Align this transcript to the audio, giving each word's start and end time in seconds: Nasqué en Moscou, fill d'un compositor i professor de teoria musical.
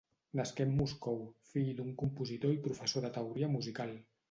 Nasqué 0.37 0.63
en 0.69 0.71
Moscou, 0.79 1.19
fill 1.51 1.69
d'un 1.81 1.93
compositor 2.03 2.57
i 2.57 2.59
professor 2.67 3.07
de 3.09 3.15
teoria 3.21 3.55
musical. 3.61 3.97